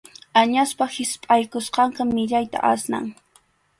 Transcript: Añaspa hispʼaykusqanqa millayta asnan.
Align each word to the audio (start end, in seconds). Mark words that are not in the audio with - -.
Añaspa 0.39 0.87
hispʼaykusqanqa 0.95 2.03
millayta 2.13 2.59
asnan. 2.71 3.05